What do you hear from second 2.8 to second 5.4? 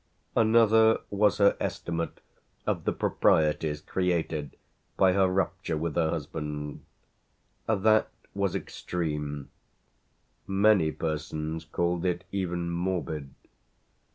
the proprieties created by her